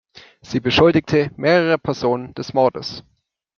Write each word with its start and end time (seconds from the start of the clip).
Sie 0.41 0.59
beschuldigte 0.59 1.29
mehrere 1.35 1.77
Personen 1.77 2.33
des 2.33 2.55
Mordes. 2.55 3.03